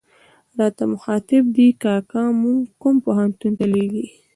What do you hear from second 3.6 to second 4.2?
لېږې.